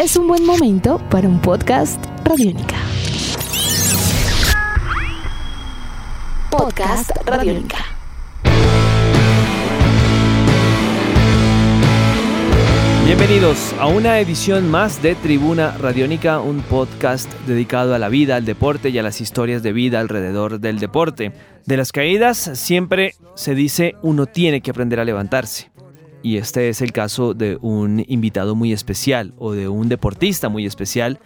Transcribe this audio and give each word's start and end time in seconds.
es 0.00 0.16
un 0.16 0.26
buen 0.26 0.46
momento 0.46 0.98
para 1.10 1.28
un 1.28 1.42
podcast 1.42 2.02
Radiónica. 2.24 2.76
Podcast 6.50 7.10
Radiónica. 7.26 7.76
Bienvenidos 13.04 13.74
a 13.78 13.88
una 13.88 14.20
edición 14.20 14.70
más 14.70 15.02
de 15.02 15.16
Tribuna 15.16 15.76
Radiónica, 15.76 16.40
un 16.40 16.62
podcast 16.62 17.30
dedicado 17.46 17.94
a 17.94 17.98
la 17.98 18.08
vida, 18.08 18.36
al 18.36 18.46
deporte 18.46 18.88
y 18.88 18.98
a 18.98 19.02
las 19.02 19.20
historias 19.20 19.62
de 19.62 19.74
vida 19.74 20.00
alrededor 20.00 20.60
del 20.60 20.78
deporte. 20.78 21.32
De 21.66 21.76
las 21.76 21.92
caídas 21.92 22.38
siempre 22.54 23.16
se 23.34 23.54
dice 23.54 23.96
uno 24.00 24.24
tiene 24.24 24.62
que 24.62 24.70
aprender 24.70 24.98
a 24.98 25.04
levantarse. 25.04 25.70
Y 26.22 26.36
este 26.36 26.68
es 26.68 26.82
el 26.82 26.92
caso 26.92 27.34
de 27.34 27.58
un 27.60 28.04
invitado 28.08 28.54
muy 28.54 28.72
especial 28.72 29.32
o 29.38 29.52
de 29.52 29.68
un 29.68 29.88
deportista 29.88 30.48
muy 30.48 30.66
especial. 30.66 31.18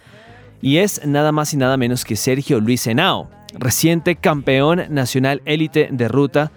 Y 0.61 0.77
es 0.77 1.05
nada 1.05 1.31
más 1.31 1.53
y 1.53 1.57
nada 1.57 1.77
menos 1.77 2.05
que 2.05 2.15
Sergio 2.15 2.59
Luis 2.59 2.87
Henao, 2.87 3.29
reciente 3.53 4.15
campeón 4.15 4.83
nacional 4.89 5.41
élite 5.45 5.89
de 5.91 6.07
ruta 6.07 6.51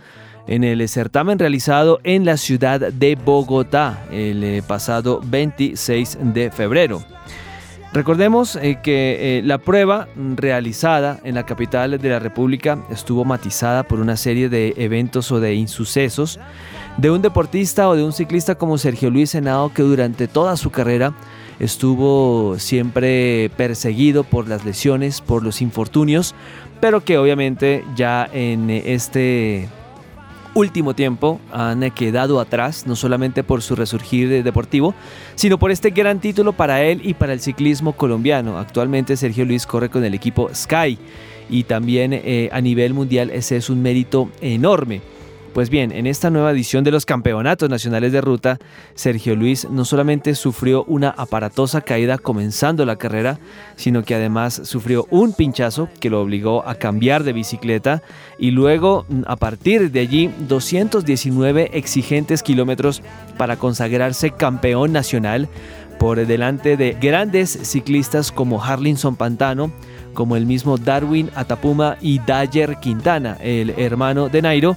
en 0.46 0.64
el 0.64 0.88
certamen 0.88 1.38
realizado 1.38 2.00
en 2.04 2.24
la 2.24 2.36
ciudad 2.36 2.80
de 2.80 3.14
Bogotá 3.16 4.04
el 4.10 4.42
eh, 4.42 4.62
pasado 4.66 5.20
26 5.24 6.18
de 6.22 6.50
febrero. 6.50 7.02
Recordemos 7.92 8.56
eh, 8.56 8.80
que 8.82 9.38
eh, 9.38 9.42
la 9.42 9.58
prueba 9.58 10.08
realizada 10.36 11.20
en 11.24 11.34
la 11.34 11.46
capital 11.46 11.98
de 11.98 12.08
la 12.08 12.18
República 12.18 12.78
estuvo 12.90 13.24
matizada 13.24 13.82
por 13.82 14.00
una 14.00 14.16
serie 14.16 14.48
de 14.48 14.74
eventos 14.76 15.32
o 15.32 15.40
de 15.40 15.54
insucesos 15.54 16.38
de 16.98 17.12
un 17.12 17.22
deportista 17.22 17.88
o 17.88 17.94
de 17.94 18.02
un 18.02 18.12
ciclista 18.12 18.56
como 18.56 18.76
Sergio 18.76 19.08
Luis 19.08 19.34
Henao 19.34 19.72
que 19.72 19.82
durante 19.82 20.26
toda 20.26 20.56
su 20.56 20.70
carrera 20.70 21.14
estuvo 21.60 22.58
siempre 22.58 23.50
perseguido 23.56 24.24
por 24.24 24.48
las 24.48 24.64
lesiones, 24.64 25.20
por 25.20 25.44
los 25.44 25.62
infortunios, 25.62 26.34
pero 26.80 27.04
que 27.04 27.16
obviamente 27.16 27.84
ya 27.94 28.28
en 28.32 28.68
este 28.70 29.68
último 30.54 30.94
tiempo 30.94 31.40
han 31.52 31.88
quedado 31.92 32.40
atrás, 32.40 32.84
no 32.84 32.96
solamente 32.96 33.44
por 33.44 33.62
su 33.62 33.76
resurgir 33.76 34.42
deportivo, 34.42 34.92
sino 35.36 35.56
por 35.56 35.70
este 35.70 35.90
gran 35.90 36.18
título 36.18 36.52
para 36.52 36.82
él 36.82 37.00
y 37.04 37.14
para 37.14 37.32
el 37.32 37.40
ciclismo 37.40 37.92
colombiano. 37.92 38.58
Actualmente 38.58 39.16
Sergio 39.16 39.44
Luis 39.44 39.66
corre 39.66 39.88
con 39.88 40.04
el 40.04 40.14
equipo 40.14 40.50
Sky 40.52 40.98
y 41.48 41.62
también 41.62 42.12
eh, 42.12 42.48
a 42.52 42.60
nivel 42.60 42.92
mundial 42.92 43.30
ese 43.30 43.56
es 43.56 43.70
un 43.70 43.82
mérito 43.82 44.30
enorme. 44.40 45.00
Pues 45.58 45.70
bien, 45.70 45.90
en 45.90 46.06
esta 46.06 46.30
nueva 46.30 46.52
edición 46.52 46.84
de 46.84 46.92
los 46.92 47.04
Campeonatos 47.04 47.68
Nacionales 47.68 48.12
de 48.12 48.20
Ruta, 48.20 48.60
Sergio 48.94 49.34
Luis 49.34 49.68
no 49.68 49.84
solamente 49.84 50.36
sufrió 50.36 50.84
una 50.84 51.08
aparatosa 51.10 51.80
caída 51.80 52.16
comenzando 52.16 52.86
la 52.86 52.94
carrera, 52.94 53.40
sino 53.74 54.04
que 54.04 54.14
además 54.14 54.60
sufrió 54.62 55.08
un 55.10 55.32
pinchazo 55.32 55.88
que 55.98 56.10
lo 56.10 56.22
obligó 56.22 56.62
a 56.64 56.76
cambiar 56.76 57.24
de 57.24 57.32
bicicleta 57.32 58.04
y 58.38 58.52
luego 58.52 59.04
a 59.26 59.34
partir 59.34 59.90
de 59.90 59.98
allí 59.98 60.30
219 60.46 61.76
exigentes 61.76 62.44
kilómetros 62.44 63.02
para 63.36 63.56
consagrarse 63.56 64.30
campeón 64.30 64.92
nacional 64.92 65.48
por 65.98 66.24
delante 66.24 66.76
de 66.76 66.92
grandes 67.00 67.50
ciclistas 67.50 68.30
como 68.30 68.62
Harlinson 68.62 69.16
Pantano, 69.16 69.72
como 70.14 70.36
el 70.36 70.46
mismo 70.46 70.78
Darwin 70.78 71.30
Atapuma 71.34 71.96
y 72.00 72.20
Dyer 72.20 72.76
Quintana, 72.76 73.36
el 73.40 73.70
hermano 73.70 74.28
de 74.28 74.42
Nairo, 74.42 74.76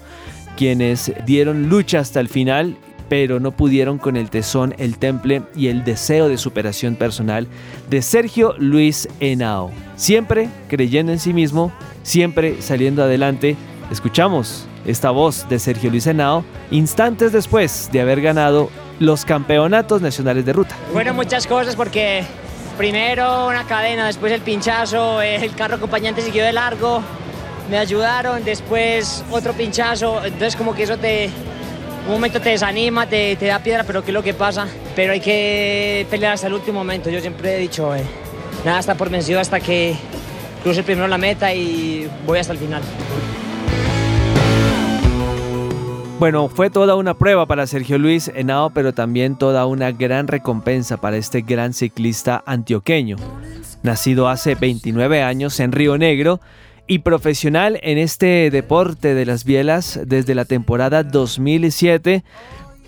quienes 0.57 1.11
dieron 1.25 1.69
lucha 1.69 1.99
hasta 1.99 2.19
el 2.19 2.29
final, 2.29 2.77
pero 3.09 3.39
no 3.39 3.51
pudieron 3.51 3.97
con 3.97 4.15
el 4.15 4.29
tesón, 4.29 4.73
el 4.77 4.97
temple 4.97 5.41
y 5.55 5.67
el 5.67 5.83
deseo 5.83 6.29
de 6.29 6.37
superación 6.37 6.95
personal 6.95 7.47
de 7.89 8.01
Sergio 8.01 8.55
Luis 8.57 9.09
Henao. 9.19 9.71
Siempre 9.95 10.49
creyendo 10.69 11.11
en 11.11 11.19
sí 11.19 11.33
mismo, 11.33 11.73
siempre 12.03 12.61
saliendo 12.61 13.03
adelante. 13.03 13.57
Escuchamos 13.91 14.65
esta 14.85 15.11
voz 15.11 15.47
de 15.49 15.59
Sergio 15.59 15.89
Luis 15.89 16.07
Henao 16.07 16.45
instantes 16.71 17.31
después 17.31 17.89
de 17.91 18.01
haber 18.01 18.21
ganado 18.21 18.69
los 18.99 19.25
campeonatos 19.25 20.01
nacionales 20.01 20.45
de 20.45 20.53
ruta. 20.53 20.75
Fueron 20.93 21.15
muchas 21.15 21.47
cosas 21.47 21.75
porque 21.75 22.23
primero 22.77 23.47
una 23.47 23.65
cadena, 23.65 24.07
después 24.07 24.31
el 24.31 24.41
pinchazo, 24.41 25.21
el 25.21 25.53
carro 25.55 25.75
acompañante 25.75 26.21
siguió 26.21 26.45
de 26.45 26.53
largo, 26.53 27.01
me 27.71 27.77
ayudaron, 27.77 28.43
después 28.43 29.23
otro 29.31 29.53
pinchazo, 29.53 30.25
entonces 30.25 30.57
como 30.57 30.75
que 30.75 30.83
eso 30.83 30.97
te, 30.97 31.29
un 32.05 32.11
momento 32.11 32.41
te 32.41 32.49
desanima, 32.49 33.07
te, 33.07 33.37
te, 33.37 33.45
da 33.45 33.59
piedra, 33.59 33.85
pero 33.85 34.03
¿qué 34.03 34.11
es 34.11 34.13
lo 34.13 34.21
que 34.21 34.33
pasa? 34.33 34.67
Pero 34.93 35.13
hay 35.13 35.21
que 35.21 36.05
pelear 36.09 36.33
hasta 36.33 36.47
el 36.47 36.53
último 36.53 36.79
momento, 36.79 37.09
yo 37.09 37.21
siempre 37.21 37.55
he 37.55 37.59
dicho, 37.59 37.95
eh, 37.95 38.03
nada 38.65 38.81
está 38.81 38.95
por 38.95 39.09
vencido 39.09 39.39
hasta 39.39 39.61
que 39.61 39.95
cruce 40.63 40.83
primero 40.83 41.07
la 41.07 41.17
meta 41.17 41.53
y 41.53 42.11
voy 42.25 42.39
hasta 42.39 42.51
el 42.51 42.59
final. 42.59 42.81
Bueno, 46.19 46.49
fue 46.49 46.69
toda 46.69 46.95
una 46.95 47.13
prueba 47.13 47.45
para 47.45 47.65
Sergio 47.67 47.97
Luis 47.97 48.29
Henao, 48.35 48.71
pero 48.71 48.93
también 48.93 49.37
toda 49.37 49.65
una 49.65 49.93
gran 49.93 50.27
recompensa 50.27 50.97
para 50.97 51.15
este 51.15 51.39
gran 51.39 51.73
ciclista 51.73 52.43
antioqueño. 52.45 53.15
Nacido 53.81 54.27
hace 54.27 54.55
29 54.55 55.23
años 55.23 55.59
en 55.61 55.71
Río 55.71 55.97
Negro, 55.97 56.41
y 56.91 56.99
profesional 56.99 57.79
en 57.83 57.97
este 57.97 58.51
deporte 58.51 59.15
de 59.15 59.25
las 59.25 59.45
bielas 59.45 59.97
desde 60.05 60.35
la 60.35 60.43
temporada 60.43 61.03
2007, 61.03 62.25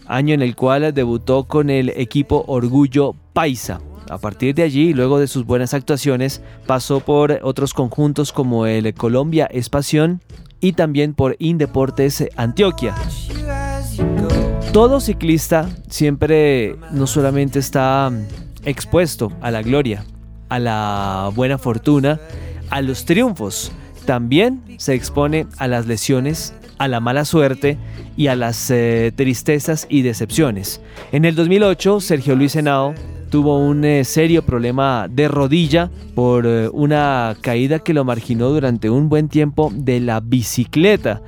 año 0.08 0.34
en 0.34 0.42
el 0.42 0.58
cual 0.58 0.94
debutó 0.94 1.46
con 1.46 1.70
el 1.70 1.88
equipo 1.88 2.44
Orgullo 2.48 3.16
Paisa. 3.32 3.80
A 4.10 4.18
partir 4.18 4.56
de 4.56 4.64
allí, 4.64 4.94
luego 4.94 5.20
de 5.20 5.28
sus 5.28 5.46
buenas 5.46 5.74
actuaciones, 5.74 6.42
pasó 6.68 7.00
por 7.00 7.40
otros 7.44 7.74
conjuntos 7.74 8.34
como 8.34 8.66
el 8.66 8.94
Colombia 8.94 9.46
Espación 9.46 10.20
y 10.60 10.74
también 10.74 11.14
por 11.14 11.38
Indeportes 11.40 12.28
Antioquia. 12.36 12.96
Todo 14.74 15.00
ciclista 15.00 15.70
siempre 15.88 16.76
no 16.92 17.08
solamente 17.08 17.58
está 17.60 18.12
expuesto 18.66 19.32
a 19.40 19.50
la 19.50 19.62
gloria, 19.62 20.04
a 20.50 20.60
la 20.60 21.32
buena 21.34 21.58
fortuna, 21.58 22.20
a 22.70 22.82
los 22.82 23.06
triunfos, 23.06 23.72
también 24.06 24.62
se 24.78 24.94
expone 24.94 25.48
a 25.58 25.68
las 25.68 25.88
lesiones, 25.88 26.54
a 26.78 26.88
la 26.88 27.00
mala 27.00 27.26
suerte 27.26 27.78
y 28.16 28.28
a 28.28 28.36
las 28.36 28.70
eh, 28.70 29.12
tristezas 29.16 29.88
y 29.90 30.02
decepciones. 30.02 30.82
En 31.12 31.26
el 31.26 31.36
2008, 31.36 32.00
Sergio 32.00 32.36
Luis 32.36 32.56
Henao 32.56 32.94
tuvo 33.30 33.58
un 33.58 33.84
eh, 33.84 34.04
serio 34.04 34.44
problema 34.44 35.08
de 35.10 35.28
rodilla 35.28 35.90
por 36.14 36.46
eh, 36.46 36.70
una 36.72 37.36
caída 37.42 37.80
que 37.80 37.94
lo 37.94 38.04
marginó 38.04 38.50
durante 38.50 38.90
un 38.90 39.10
buen 39.10 39.30
tiempo 39.30 39.72
de 39.74 40.00
la 40.00 40.20
bicicleta. 40.20 41.22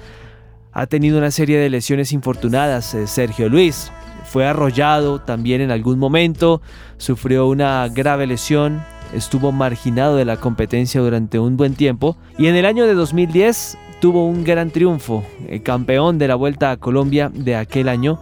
Ha 0.72 0.88
tenido 0.88 1.18
una 1.18 1.31
serie 1.31 1.57
de 1.57 1.69
lesiones 1.69 2.12
infortunadas 2.12 2.96
Sergio 3.06 3.50
Luis. 3.50 3.92
Fue 4.25 4.46
arrollado 4.46 5.22
también 5.22 5.62
en 5.62 5.72
algún 5.72 5.97
momento, 5.97 6.62
sufrió 6.97 7.47
una 7.47 7.88
grave 7.88 8.28
lesión 8.28 8.81
estuvo 9.15 9.51
marginado 9.51 10.17
de 10.17 10.25
la 10.25 10.37
competencia 10.37 11.01
durante 11.01 11.39
un 11.39 11.57
buen 11.57 11.75
tiempo 11.75 12.17
y 12.37 12.47
en 12.47 12.55
el 12.55 12.65
año 12.65 12.85
de 12.85 12.93
2010 12.93 13.77
tuvo 13.99 14.27
un 14.27 14.43
gran 14.43 14.69
triunfo, 14.69 15.23
el 15.47 15.63
campeón 15.63 16.17
de 16.17 16.27
la 16.27 16.35
Vuelta 16.35 16.71
a 16.71 16.77
Colombia 16.77 17.31
de 17.33 17.55
aquel 17.55 17.89
año. 17.89 18.19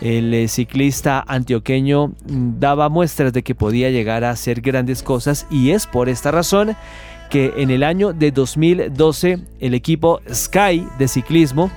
El 0.00 0.34
eh, 0.34 0.48
ciclista 0.48 1.24
antioqueño 1.26 2.08
mm, 2.08 2.58
daba 2.58 2.88
muestras 2.88 3.32
de 3.32 3.42
que 3.42 3.54
podía 3.54 3.90
llegar 3.90 4.24
a 4.24 4.30
hacer 4.30 4.60
grandes 4.60 5.02
cosas 5.02 5.46
y 5.48 5.70
es 5.70 5.86
por 5.86 6.08
esta 6.08 6.32
razón 6.32 6.76
que 7.30 7.54
en 7.56 7.70
el 7.70 7.82
año 7.84 8.12
de 8.12 8.32
2012 8.32 9.38
el 9.60 9.74
equipo 9.74 10.20
Sky 10.30 10.86
de 10.98 11.08
ciclismo 11.08 11.70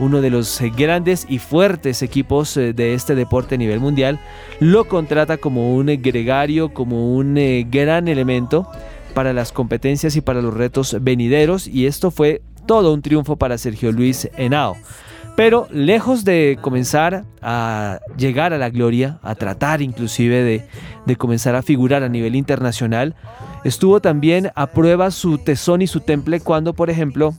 uno 0.00 0.20
de 0.20 0.30
los 0.30 0.60
eh, 0.60 0.72
grandes 0.74 1.26
y 1.28 1.38
fuertes 1.38 2.02
equipos 2.02 2.56
eh, 2.56 2.72
de 2.72 2.94
este 2.94 3.14
deporte 3.14 3.54
a 3.54 3.58
nivel 3.58 3.80
mundial, 3.80 4.18
lo 4.58 4.86
contrata 4.86 5.36
como 5.36 5.74
un 5.74 5.86
gregario, 5.86 6.72
como 6.72 7.14
un 7.14 7.36
eh, 7.36 7.66
gran 7.70 8.08
elemento 8.08 8.66
para 9.14 9.32
las 9.32 9.52
competencias 9.52 10.16
y 10.16 10.20
para 10.20 10.40
los 10.42 10.54
retos 10.54 10.96
venideros 11.00 11.68
y 11.68 11.86
esto 11.86 12.10
fue 12.10 12.42
todo 12.66 12.92
un 12.94 13.02
triunfo 13.02 13.36
para 13.36 13.58
Sergio 13.58 13.92
Luis 13.92 14.28
Henao. 14.36 14.76
Pero 15.36 15.68
lejos 15.70 16.24
de 16.24 16.58
comenzar 16.60 17.24
a 17.40 18.00
llegar 18.16 18.52
a 18.52 18.58
la 18.58 18.68
gloria, 18.68 19.18
a 19.22 19.34
tratar 19.34 19.80
inclusive 19.80 20.42
de, 20.42 20.66
de 21.06 21.16
comenzar 21.16 21.54
a 21.54 21.62
figurar 21.62 22.02
a 22.02 22.08
nivel 22.08 22.34
internacional, 22.34 23.14
estuvo 23.64 24.00
también 24.00 24.50
a 24.54 24.66
prueba 24.66 25.10
su 25.10 25.38
tesón 25.38 25.82
y 25.82 25.86
su 25.86 26.00
temple 26.00 26.40
cuando, 26.40 26.74
por 26.74 26.90
ejemplo, 26.90 27.34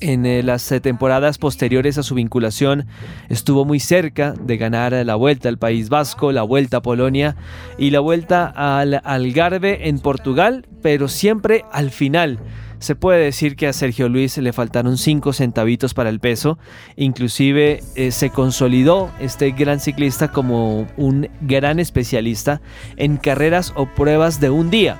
en 0.00 0.26
eh, 0.26 0.42
las 0.42 0.70
eh, 0.72 0.80
temporadas 0.80 1.38
posteriores 1.38 1.98
a 1.98 2.02
su 2.02 2.14
vinculación 2.14 2.86
estuvo 3.28 3.64
muy 3.64 3.80
cerca 3.80 4.32
de 4.32 4.56
ganar 4.56 4.92
la 4.92 5.14
vuelta 5.14 5.48
al 5.48 5.58
País 5.58 5.88
Vasco, 5.88 6.32
la 6.32 6.42
vuelta 6.42 6.78
a 6.78 6.82
Polonia 6.82 7.36
y 7.78 7.90
la 7.90 8.00
vuelta 8.00 8.46
al 8.46 9.00
Algarve 9.04 9.88
en 9.88 9.98
Portugal, 9.98 10.66
pero 10.82 11.08
siempre 11.08 11.64
al 11.72 11.90
final 11.90 12.38
se 12.80 12.94
puede 12.94 13.22
decir 13.22 13.56
que 13.56 13.66
a 13.66 13.74
Sergio 13.74 14.08
Luis 14.08 14.38
le 14.38 14.54
faltaron 14.54 14.96
5 14.96 15.34
centavitos 15.34 15.92
para 15.92 16.08
el 16.08 16.18
peso. 16.18 16.58
Inclusive 16.96 17.82
eh, 17.94 18.10
se 18.10 18.30
consolidó 18.30 19.10
este 19.20 19.50
gran 19.50 19.80
ciclista 19.80 20.32
como 20.32 20.88
un 20.96 21.28
gran 21.42 21.78
especialista 21.78 22.62
en 22.96 23.18
carreras 23.18 23.74
o 23.76 23.84
pruebas 23.86 24.40
de 24.40 24.48
un 24.48 24.70
día. 24.70 24.98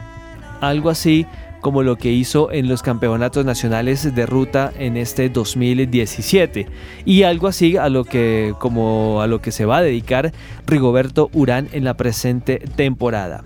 Algo 0.60 0.90
así 0.90 1.26
como 1.60 1.82
lo 1.82 1.96
que 1.96 2.10
hizo 2.10 2.50
en 2.50 2.68
los 2.68 2.82
campeonatos 2.82 3.44
nacionales 3.44 4.14
de 4.14 4.26
ruta 4.26 4.72
en 4.78 4.96
este 4.96 5.28
2017 5.28 6.66
y 7.04 7.22
algo 7.22 7.48
así 7.48 7.76
a 7.76 7.88
lo 7.88 8.04
que 8.04 8.54
como 8.58 9.20
a 9.20 9.26
lo 9.26 9.40
que 9.40 9.52
se 9.52 9.64
va 9.64 9.78
a 9.78 9.82
dedicar 9.82 10.32
Rigoberto 10.66 11.30
Urán 11.32 11.68
en 11.72 11.84
la 11.84 11.94
presente 11.94 12.58
temporada. 12.76 13.44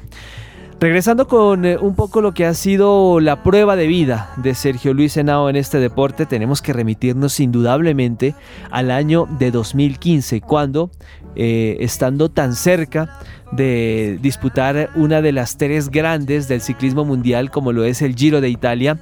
Regresando 0.84 1.26
con 1.26 1.64
eh, 1.64 1.78
un 1.78 1.94
poco 1.94 2.20
lo 2.20 2.34
que 2.34 2.44
ha 2.44 2.52
sido 2.52 3.18
la 3.18 3.42
prueba 3.42 3.74
de 3.74 3.86
vida 3.86 4.30
de 4.36 4.54
Sergio 4.54 4.92
Luis 4.92 5.16
Henao 5.16 5.48
en 5.48 5.56
este 5.56 5.78
deporte, 5.78 6.26
tenemos 6.26 6.60
que 6.60 6.74
remitirnos 6.74 7.40
indudablemente 7.40 8.34
al 8.70 8.90
año 8.90 9.26
de 9.38 9.50
2015, 9.50 10.42
cuando, 10.42 10.90
eh, 11.36 11.78
estando 11.80 12.30
tan 12.30 12.54
cerca 12.54 13.18
de 13.50 14.18
disputar 14.20 14.90
una 14.94 15.22
de 15.22 15.32
las 15.32 15.56
tres 15.56 15.88
grandes 15.88 16.48
del 16.48 16.60
ciclismo 16.60 17.06
mundial 17.06 17.50
como 17.50 17.72
lo 17.72 17.84
es 17.84 18.02
el 18.02 18.14
Giro 18.14 18.42
de 18.42 18.50
Italia, 18.50 18.98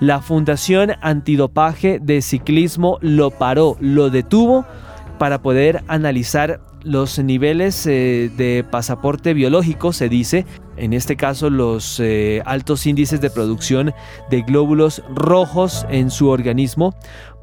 la 0.00 0.22
Fundación 0.22 0.92
Antidopaje 1.02 1.98
de 2.00 2.22
Ciclismo 2.22 2.96
lo 3.02 3.30
paró, 3.30 3.76
lo 3.80 4.08
detuvo 4.08 4.64
para 5.18 5.42
poder 5.42 5.84
analizar 5.86 6.60
los 6.86 7.18
niveles 7.18 7.84
eh, 7.86 8.30
de 8.36 8.64
pasaporte 8.70 9.34
biológico, 9.34 9.92
se 9.92 10.08
dice, 10.08 10.46
en 10.76 10.92
este 10.92 11.16
caso 11.16 11.50
los 11.50 11.98
eh, 11.98 12.42
altos 12.46 12.86
índices 12.86 13.20
de 13.20 13.28
producción 13.28 13.92
de 14.30 14.42
glóbulos 14.42 15.02
rojos 15.12 15.84
en 15.90 16.10
su 16.10 16.28
organismo, 16.28 16.94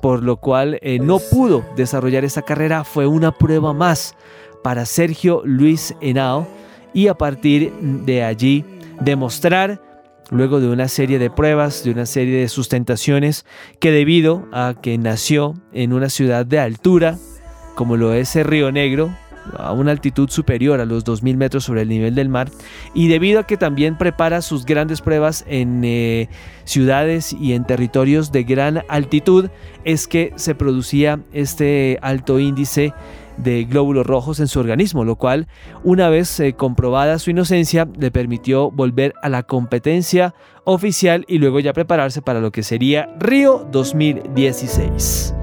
por 0.01 0.23
lo 0.23 0.37
cual 0.37 0.79
eh, 0.81 0.97
no 0.99 1.19
pudo 1.19 1.65
desarrollar 1.75 2.23
esta 2.23 2.41
carrera, 2.41 2.85
fue 2.85 3.05
una 3.05 3.33
prueba 3.33 3.73
más 3.73 4.15
para 4.63 4.85
Sergio 4.85 5.41
Luis 5.43 5.93
Henao 5.99 6.47
y 6.93 7.07
a 7.07 7.15
partir 7.15 7.73
de 7.81 8.23
allí 8.23 8.63
demostrar 9.01 9.81
luego 10.29 10.61
de 10.61 10.69
una 10.69 10.87
serie 10.87 11.19
de 11.19 11.29
pruebas, 11.29 11.83
de 11.83 11.91
una 11.91 12.05
serie 12.05 12.39
de 12.39 12.47
sustentaciones, 12.47 13.45
que 13.81 13.91
debido 13.91 14.47
a 14.53 14.75
que 14.81 14.97
nació 14.97 15.55
en 15.73 15.91
una 15.91 16.07
ciudad 16.07 16.45
de 16.45 16.59
altura, 16.59 17.17
como 17.75 17.97
lo 17.97 18.13
es 18.13 18.35
el 18.37 18.45
Río 18.45 18.71
Negro, 18.71 19.13
a 19.57 19.73
una 19.73 19.91
altitud 19.91 20.29
superior 20.29 20.79
a 20.79 20.85
los 20.85 21.05
2.000 21.05 21.35
metros 21.35 21.63
sobre 21.63 21.81
el 21.81 21.89
nivel 21.89 22.15
del 22.15 22.29
mar 22.29 22.49
y 22.93 23.07
debido 23.07 23.39
a 23.39 23.47
que 23.47 23.57
también 23.57 23.97
prepara 23.97 24.41
sus 24.41 24.65
grandes 24.65 25.01
pruebas 25.01 25.45
en 25.47 25.83
eh, 25.83 26.29
ciudades 26.63 27.33
y 27.33 27.53
en 27.53 27.65
territorios 27.65 28.31
de 28.31 28.43
gran 28.43 28.83
altitud 28.87 29.49
es 29.83 30.07
que 30.07 30.33
se 30.35 30.55
producía 30.55 31.19
este 31.33 31.99
alto 32.01 32.39
índice 32.39 32.93
de 33.37 33.65
glóbulos 33.65 34.05
rojos 34.05 34.39
en 34.39 34.47
su 34.47 34.59
organismo, 34.59 35.03
lo 35.03 35.15
cual, 35.15 35.47
una 35.83 36.09
vez 36.09 36.39
eh, 36.39 36.53
comprobada 36.53 37.19
su 37.19 37.31
inocencia, 37.31 37.87
le 37.97 38.11
permitió 38.11 38.71
volver 38.71 39.13
a 39.21 39.29
la 39.29 39.43
competencia 39.43 40.35
oficial 40.65 41.25
y 41.27 41.39
luego 41.39 41.59
ya 41.59 41.73
prepararse 41.73 42.21
para 42.21 42.39
lo 42.39 42.51
que 42.51 42.63
sería 42.63 43.09
Río 43.19 43.67
2016. 43.71 45.42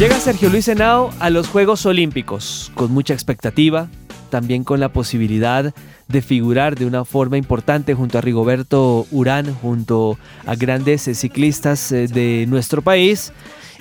Llega 0.00 0.18
Sergio 0.18 0.48
Luis 0.48 0.66
Henao 0.66 1.10
a 1.20 1.28
los 1.28 1.48
Juegos 1.48 1.84
Olímpicos 1.84 2.72
con 2.74 2.90
mucha 2.90 3.12
expectativa, 3.12 3.90
también 4.30 4.64
con 4.64 4.80
la 4.80 4.88
posibilidad 4.88 5.74
de 6.08 6.22
figurar 6.22 6.74
de 6.74 6.86
una 6.86 7.04
forma 7.04 7.36
importante 7.36 7.92
junto 7.92 8.16
a 8.16 8.22
Rigoberto 8.22 9.06
Urán, 9.10 9.52
junto 9.52 10.16
a 10.46 10.54
grandes 10.54 11.02
ciclistas 11.02 11.92
eh, 11.92 12.08
de 12.08 12.46
nuestro 12.48 12.80
país 12.80 13.34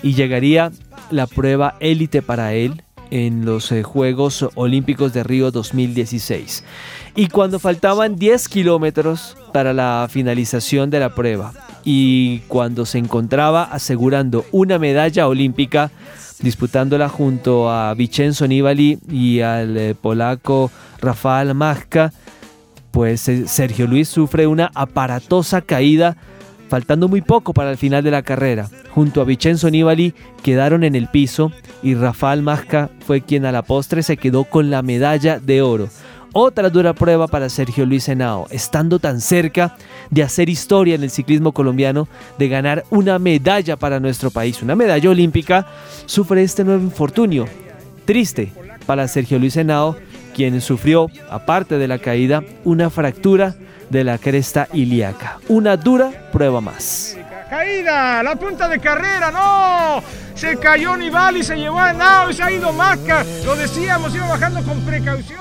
y 0.03 0.13
llegaría 0.13 0.73
la 1.09 1.25
prueba 1.25 1.75
élite 1.79 2.21
para 2.21 2.53
él 2.53 2.83
en 3.11 3.45
los 3.45 3.71
eh, 3.71 3.83
Juegos 3.83 4.45
Olímpicos 4.55 5.13
de 5.13 5.23
Río 5.23 5.51
2016. 5.51 6.65
Y 7.15 7.29
cuando 7.29 7.59
faltaban 7.59 8.17
10 8.17 8.49
kilómetros 8.49 9.37
para 9.53 9.71
la 9.71 10.05
finalización 10.11 10.89
de 10.89 10.99
la 10.99 11.15
prueba 11.15 11.53
y 11.91 12.43
cuando 12.47 12.85
se 12.85 12.99
encontraba 12.99 13.63
asegurando 13.63 14.45
una 14.51 14.77
medalla 14.77 15.27
olímpica, 15.27 15.89
disputándola 16.39 17.09
junto 17.09 17.71
a 17.71 17.91
Vincenzo 17.95 18.47
Nibali 18.47 18.99
y 19.09 19.39
al 19.39 19.75
eh, 19.75 19.95
polaco 19.99 20.69
Rafael 21.01 21.55
Majka, 21.55 22.13
pues 22.91 23.27
eh, 23.27 23.47
Sergio 23.47 23.87
Luis 23.87 24.07
sufre 24.07 24.45
una 24.45 24.69
aparatosa 24.75 25.61
caída 25.61 26.15
faltando 26.67 27.07
muy 27.07 27.21
poco 27.21 27.55
para 27.55 27.71
el 27.71 27.77
final 27.77 28.03
de 28.03 28.11
la 28.11 28.21
carrera. 28.21 28.69
Junto 28.91 29.19
a 29.19 29.25
Vincenzo 29.25 29.71
Nibali 29.71 30.13
quedaron 30.43 30.83
en 30.83 30.93
el 30.93 31.07
piso 31.07 31.51
y 31.81 31.95
Rafael 31.95 32.43
Majka 32.43 32.91
fue 32.99 33.21
quien 33.21 33.45
a 33.45 33.51
la 33.51 33.63
postre 33.63 34.03
se 34.03 34.15
quedó 34.15 34.43
con 34.43 34.69
la 34.69 34.83
medalla 34.83 35.39
de 35.39 35.63
oro. 35.63 35.89
Otra 36.33 36.69
dura 36.69 36.93
prueba 36.93 37.27
para 37.27 37.49
Sergio 37.49 37.85
Luis 37.85 38.07
Henao, 38.07 38.47
estando 38.51 38.99
tan 38.99 39.19
cerca 39.19 39.75
de 40.11 40.21
hacer 40.21 40.47
historia 40.47 40.93
en 40.93 41.03
el 41.03 41.09
ciclismo 41.09 41.53
colombiano, 41.53 42.07
de 42.37 42.47
ganar 42.47 42.85
una 42.91 43.17
medalla 43.17 43.77
para 43.77 43.99
nuestro 43.99 44.29
país, 44.29 44.61
una 44.61 44.75
medalla 44.75 45.09
olímpica, 45.09 45.65
sufre 46.05 46.43
este 46.43 46.63
nuevo 46.63 46.83
infortunio. 46.83 47.47
Triste 48.05 48.51
para 48.85 49.07
Sergio 49.07 49.39
Luis 49.39 49.57
Henao, 49.57 49.97
quien 50.35 50.61
sufrió, 50.61 51.09
aparte 51.31 51.79
de 51.79 51.87
la 51.87 51.97
caída, 51.97 52.43
una 52.63 52.91
fractura 52.91 53.55
de 53.89 54.03
la 54.03 54.19
cresta 54.19 54.67
ilíaca. 54.71 55.39
Una 55.47 55.77
dura 55.77 56.29
prueba 56.31 56.61
más. 56.61 57.17
Caída, 57.49 58.21
la 58.21 58.35
punta 58.35 58.67
de 58.67 58.79
carrera, 58.79 59.31
no. 59.31 60.03
Se 60.35 60.57
cayó 60.57 60.95
Nibali, 60.95 61.43
se 61.43 61.55
llevó 61.55 61.79
a 61.79 61.89
Henao 61.89 62.29
y 62.29 62.33
se 62.33 62.43
ha 62.43 62.51
ido 62.51 62.71
Maca. 62.71 63.25
Lo 63.43 63.55
decíamos, 63.55 64.13
iba 64.13 64.27
bajando 64.27 64.61
con 64.63 64.79
precaución. 64.81 65.39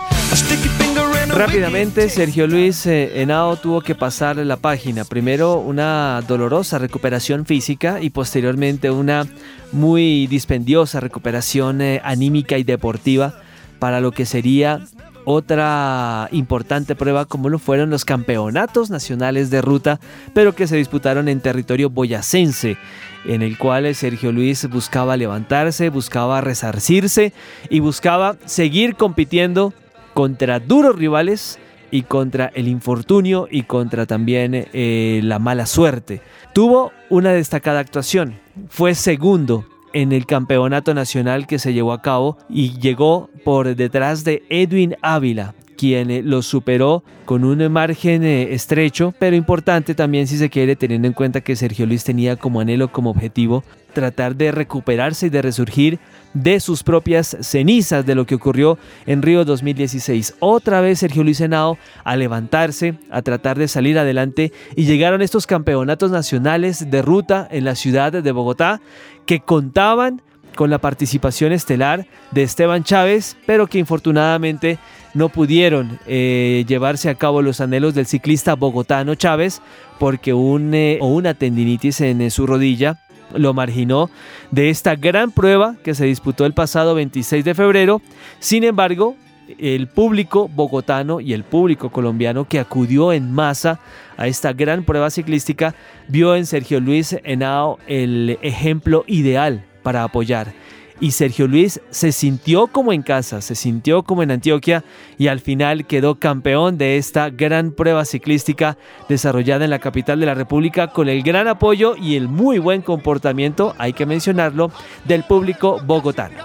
Rápidamente, 1.39 2.09
Sergio 2.09 2.49
Luis 2.49 2.85
eh, 2.87 3.23
Henao 3.23 3.57
tuvo 3.57 3.81
que 3.81 3.95
pasar 3.95 4.37
la 4.39 4.57
página. 4.57 5.05
Primero 5.05 5.59
una 5.59 6.21
dolorosa 6.27 6.79
recuperación 6.79 7.47
física 7.47 8.01
y 8.01 8.11
posteriormente 8.11 8.91
una 8.91 9.25
muy 9.71 10.27
dispendiosa 10.27 10.99
recuperación 10.99 11.81
eh, 11.81 12.01
anímica 12.03 12.59
y 12.59 12.65
deportiva 12.65 13.35
para 13.79 14.01
lo 14.01 14.11
que 14.11 14.27
sería 14.27 14.81
otra 15.25 16.29
importante 16.33 16.97
prueba 16.97 17.27
como 17.27 17.51
lo 17.51 17.59
fueron 17.59 17.91
los 17.91 18.05
campeonatos 18.05 18.91
nacionales 18.91 19.51
de 19.51 19.63
ruta, 19.63 20.01
pero 20.35 20.55
que 20.55 20.67
se 20.67 20.77
disputaron 20.77 21.29
en 21.29 21.41
territorio 21.41 21.89
boyacense, 21.89 22.79
en 23.27 23.43
el 23.43 23.59
cual 23.59 23.95
Sergio 23.95 24.33
Luis 24.33 24.69
buscaba 24.69 25.17
levantarse, 25.17 25.91
buscaba 25.91 26.41
resarcirse 26.41 27.33
y 27.69 27.81
buscaba 27.81 28.37
seguir 28.47 28.97
compitiendo 28.97 29.73
contra 30.19 30.59
duros 30.59 30.97
rivales 30.97 31.61
y 31.93 32.03
contra 32.03 32.51
el 32.57 32.67
infortunio 32.67 33.47
y 33.49 33.63
contra 33.63 34.05
también 34.05 34.53
eh, 34.53 35.21
la 35.23 35.39
mala 35.39 35.65
suerte. 35.65 36.23
Tuvo 36.53 36.91
una 37.09 37.31
destacada 37.31 37.79
actuación, 37.79 38.35
fue 38.69 38.97
segundo 38.97 39.65
en 39.93 40.11
el 40.11 40.27
campeonato 40.27 40.93
nacional 40.93 41.47
que 41.47 41.61
se 41.61 41.73
llevó 41.73 41.93
a 41.93 42.03
cabo 42.03 42.37
y 42.49 42.81
llegó 42.81 43.31
por 43.45 43.77
detrás 43.77 44.25
de 44.25 44.43
Edwin 44.49 44.97
Ávila, 45.03 45.55
quien 45.79 46.11
eh, 46.11 46.23
lo 46.23 46.43
superó 46.43 47.05
con 47.25 47.45
un 47.45 47.71
margen 47.73 48.25
eh, 48.25 48.53
estrecho, 48.53 49.15
pero 49.19 49.37
importante 49.37 49.95
también 49.95 50.27
si 50.27 50.37
se 50.37 50.51
quiere, 50.51 50.77
teniendo 50.77 51.07
en 51.07 51.15
cuenta 51.15 51.41
que 51.41 51.55
Sergio 51.57 51.87
Luis 51.87 52.03
tenía 52.03 52.37
como 52.37 52.61
anhelo, 52.61 52.91
como 52.91 53.11
objetivo, 53.11 53.63
tratar 53.93 54.35
de 54.35 54.51
recuperarse 54.51 55.29
y 55.29 55.31
de 55.31 55.41
resurgir 55.41 56.01
de 56.35 56.59
sus 56.61 56.83
propias 56.83 57.37
cenizas 57.41 58.05
de 58.05 58.15
lo 58.17 58.27
que 58.27 58.35
ocurrió 58.35 58.77
en 59.07 59.23
Río 59.23 59.45
2016. 59.45 60.35
Otra 60.41 60.81
vez 60.81 60.99
Sergio 60.99 61.23
Luis 61.23 61.41
Henao 61.41 61.79
a 62.05 62.17
levantarse, 62.17 62.95
a 63.11 63.23
tratar 63.23 63.57
de 63.57 63.69
salir 63.69 63.99
adelante 63.99 64.53
y 64.75 64.85
llegaron 64.85 65.23
estos 65.23 65.47
campeonatos 65.47 66.11
nacionales 66.11 66.91
de 66.91 67.03
ruta 67.03 67.47
en 67.51 67.65
la 67.65 67.77
ciudad 67.77 68.13
de 68.13 68.33
Bogotá 68.33 68.81
que 69.27 69.41
contaban 69.41 70.23
con 70.55 70.71
la 70.71 70.79
participación 70.79 71.53
estelar 71.53 72.07
de 72.31 72.43
Esteban 72.43 72.85
Chávez, 72.85 73.37
pero 73.47 73.67
que 73.67 73.79
infortunadamente 73.79 74.79
no 75.15 75.29
pudieron 75.29 75.99
eh, 76.07 76.65
llevarse 76.69 77.09
a 77.09 77.15
cabo 77.15 77.43
los 77.43 77.61
anhelos 77.61 77.95
del 77.95 78.07
ciclista 78.07 78.55
bogotano 78.55 79.15
Chávez 79.15 79.61
porque 79.99 80.31
eh, 80.31 80.99
una 81.01 81.35
tendinitis 81.35 82.01
en 82.01 82.21
eh, 82.21 82.31
su 82.31 82.47
rodilla 82.47 82.99
lo 83.35 83.53
marginó 83.53 84.11
de 84.51 84.71
esta 84.71 84.97
gran 84.97 85.31
prueba 85.33 85.77
que 85.83 85.95
se 85.95 86.07
disputó 86.07 86.47
el 86.47 86.55
pasado 86.55 86.95
26 86.95 87.45
de 87.45 87.55
febrero. 87.55 88.01
Sin 88.39 88.65
embargo, 88.65 89.17
el 89.59 89.87
público 89.87 90.49
bogotano 90.49 91.21
y 91.21 91.33
el 91.33 91.45
público 91.45 91.91
colombiano 91.91 92.47
que 92.47 92.59
acudió 92.59 93.13
en 93.13 93.33
masa 93.33 93.81
a 94.17 94.27
esta 94.27 94.53
gran 94.53 94.85
prueba 94.85 95.11
ciclística 95.11 95.75
vio 96.09 96.35
en 96.37 96.47
Sergio 96.47 96.81
Luis 96.81 97.17
Henao 97.25 97.79
el 97.87 98.39
ejemplo 98.43 99.05
ideal 99.07 99.65
para 99.89 100.05
apoyar. 100.05 100.53
y 101.01 101.13
Sergio 101.13 101.47
Luis 101.47 101.81
se 101.89 102.13
sintió 102.13 102.67
como 102.67 102.93
en 102.93 103.01
casa, 103.03 103.41
se 103.41 103.55
sintió 103.55 104.03
como 104.03 104.23
en 104.23 104.33
Antioquia 104.33 104.85
y 105.17 105.29
al 105.29 105.41
final 105.41 105.87
quedó 105.87 106.17
campeón 106.17 106.77
de 106.77 106.99
esta 106.99 107.31
gran 107.31 107.71
prueba 107.71 108.05
ciclística 108.05 108.77
desarrollada 109.09 109.65
en 109.65 109.71
la 109.71 109.79
capital 109.79 110.21
de 110.21 110.27
la 110.27 110.35
República 110.35 110.89
con 110.89 111.09
el 111.09 111.23
gran 111.23 111.49
apoyo 111.49 111.97
y 111.97 112.17
el 112.17 112.29
muy 112.29 112.59
buen 112.59 112.83
comportamiento, 112.83 113.75
hay 113.79 113.95
que 113.95 114.05
mencionarlo, 114.05 114.71
del 115.07 115.23
público 115.23 115.81
bogotano. 115.87 116.37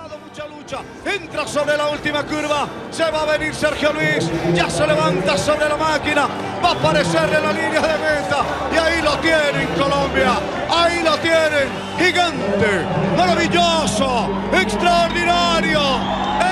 Entra 1.16 1.46
sobre 1.48 1.78
la 1.78 1.90
última 1.90 2.24
curva. 2.24 2.68
Se 2.90 3.04
va 3.12 3.22
a 3.22 3.38
venir 3.38 3.54
Sergio 3.54 3.94
Luis. 3.94 4.30
Ya 4.54 4.70
se 4.70 4.88
levanta 4.88 5.38
sobre 5.38 5.70
la 5.70 5.78
máquina. 5.78 6.28
Va 6.64 6.70
a 6.70 6.72
aparecer 6.74 7.30
en 7.34 7.44
la 7.44 7.54
línea 7.54 7.82
de 7.82 7.98
meta. 8.00 8.40
Y 8.74 8.78
ahí 8.78 9.02
lo 9.02 9.18
tienen 9.20 9.68
Colombia. 9.78 10.40
Ahí 10.70 11.04
lo 11.04 11.16
tienen. 11.18 11.70
Gigante. 12.00 12.86
Maravilloso. 13.18 14.30
Extraordinario. 14.54 15.82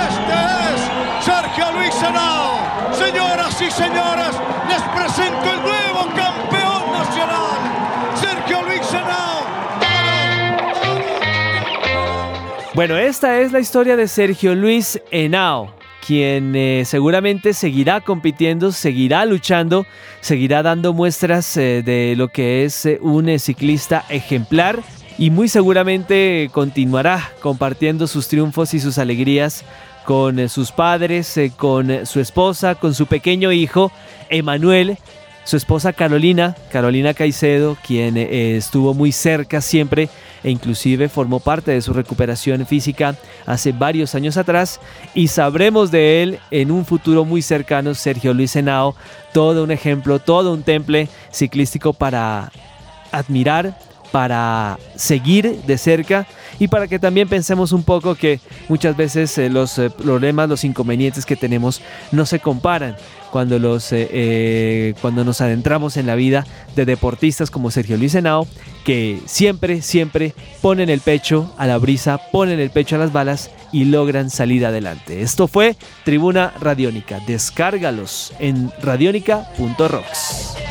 Este 0.07 0.37
es 0.73 1.25
Sergio 1.25 1.71
Luis 1.71 1.93
Senao. 1.95 2.59
Señoras 2.93 3.61
y 3.61 3.71
señores, 3.71 4.35
les 4.67 4.81
presento 4.95 5.51
el 5.53 5.61
nuevo 5.61 6.05
campeón 6.15 6.91
nacional. 6.93 7.70
Bueno, 12.81 12.97
esta 12.97 13.39
es 13.41 13.51
la 13.51 13.59
historia 13.59 13.95
de 13.95 14.07
Sergio 14.07 14.55
Luis 14.55 14.99
Henao, 15.11 15.71
quien 16.03 16.55
eh, 16.55 16.81
seguramente 16.83 17.53
seguirá 17.53 18.01
compitiendo, 18.01 18.71
seguirá 18.71 19.23
luchando, 19.27 19.85
seguirá 20.19 20.63
dando 20.63 20.91
muestras 20.91 21.55
eh, 21.57 21.83
de 21.85 22.15
lo 22.17 22.29
que 22.29 22.65
es 22.65 22.87
eh, 22.87 22.97
un 22.99 23.37
ciclista 23.37 24.03
ejemplar 24.09 24.81
y 25.19 25.29
muy 25.29 25.47
seguramente 25.47 26.49
continuará 26.51 27.29
compartiendo 27.39 28.07
sus 28.07 28.27
triunfos 28.27 28.73
y 28.73 28.79
sus 28.79 28.97
alegrías 28.97 29.63
con 30.03 30.49
sus 30.49 30.71
padres, 30.71 31.39
con 31.57 32.07
su 32.07 32.19
esposa, 32.19 32.73
con 32.73 32.95
su 32.95 33.05
pequeño 33.05 33.51
hijo, 33.51 33.91
Emanuel, 34.31 34.97
su 35.43 35.57
esposa 35.57 35.93
Carolina, 35.93 36.55
Carolina 36.71 37.13
Caicedo, 37.13 37.77
quien 37.85 38.17
estuvo 38.17 38.93
muy 38.93 39.11
cerca 39.11 39.61
siempre 39.61 40.09
e 40.43 40.49
inclusive 40.49 41.09
formó 41.09 41.39
parte 41.39 41.71
de 41.71 41.81
su 41.81 41.93
recuperación 41.93 42.65
física 42.65 43.15
hace 43.45 43.71
varios 43.71 44.15
años 44.15 44.37
atrás. 44.37 44.79
Y 45.13 45.27
sabremos 45.27 45.91
de 45.91 46.23
él 46.23 46.39
en 46.51 46.71
un 46.71 46.85
futuro 46.85 47.25
muy 47.25 47.41
cercano, 47.41 47.93
Sergio 47.93 48.33
Luis 48.33 48.55
Henao, 48.55 48.95
todo 49.33 49.63
un 49.63 49.71
ejemplo, 49.71 50.19
todo 50.19 50.53
un 50.53 50.63
temple 50.63 51.09
ciclístico 51.31 51.93
para 51.93 52.51
admirar, 53.11 53.77
para 54.11 54.77
seguir 54.95 55.61
de 55.65 55.77
cerca 55.77 56.27
y 56.59 56.67
para 56.67 56.87
que 56.87 56.99
también 56.99 57.27
pensemos 57.27 57.71
un 57.71 57.83
poco 57.83 58.15
que 58.15 58.39
muchas 58.69 58.95
veces 58.95 59.37
eh, 59.37 59.49
los 59.49 59.77
eh, 59.79 59.89
problemas, 59.89 60.47
los 60.49 60.63
inconvenientes 60.63 61.25
que 61.25 61.35
tenemos 61.35 61.81
no 62.11 62.25
se 62.25 62.39
comparan 62.39 62.95
cuando, 63.31 63.57
los, 63.57 63.87
eh, 63.91 64.93
cuando 65.01 65.23
nos 65.23 65.41
adentramos 65.41 65.97
en 65.97 66.05
la 66.05 66.15
vida 66.15 66.45
de 66.75 66.85
deportistas 66.85 67.49
como 67.49 67.71
Sergio 67.71 67.97
Luis 67.97 68.13
Henao, 68.13 68.45
que 68.83 69.19
siempre, 69.25 69.81
siempre 69.81 70.35
ponen 70.61 70.89
el 70.89 70.99
pecho 70.99 71.53
a 71.57 71.65
la 71.65 71.77
brisa, 71.77 72.19
ponen 72.31 72.59
el 72.59 72.69
pecho 72.69 72.97
a 72.97 72.99
las 72.99 73.13
balas 73.13 73.49
y 73.71 73.85
logran 73.85 74.29
salir 74.29 74.65
adelante. 74.65 75.21
Esto 75.21 75.47
fue 75.47 75.77
Tribuna 76.03 76.53
Radiónica. 76.59 77.19
Descárgalos 77.25 78.33
en 78.39 78.71
radiónica.rocks. 78.81 80.70